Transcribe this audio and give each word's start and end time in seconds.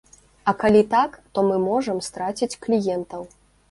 А 0.51 0.53
калі 0.63 0.81
так, 0.95 1.21
то 1.37 1.45
мы 1.51 1.61
можам 1.69 2.03
страціць 2.11 2.53
кліентаў. 2.67 3.33